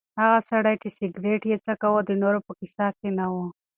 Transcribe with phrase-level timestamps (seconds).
[0.21, 3.35] هغه سړی چې سګرټ یې څکاوه د نورو په کیسه کې نه و.